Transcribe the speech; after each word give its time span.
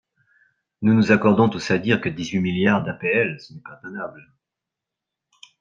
Nous 0.81 0.95
nous 0.95 1.11
accordons 1.11 1.47
tous 1.47 1.69
à 1.69 1.77
dire 1.77 2.01
que 2.01 2.09
dix-huit 2.09 2.39
milliards 2.39 2.83
d’APL, 2.83 3.39
ce 3.39 3.53
n’est 3.53 3.59
pas 3.59 3.79
tenable. 3.83 4.33